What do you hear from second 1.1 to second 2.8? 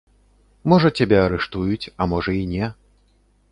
арыштуюць, а можа, і не.